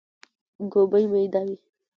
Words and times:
ګوبی 0.71 1.03
ميده 1.11 1.41
وي. 1.45 1.55